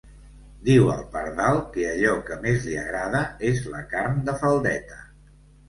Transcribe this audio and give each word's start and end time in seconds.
Diu 0.69 0.87
el 0.93 1.03
pardal 1.15 1.61
que 1.75 1.85
allò 1.91 2.15
que 2.31 2.39
més 2.47 2.67
li 2.71 2.75
agrada 2.87 3.23
és 3.53 3.63
la 3.77 3.85
carn 3.95 4.21
de 4.33 4.39
faldeta. 4.43 5.03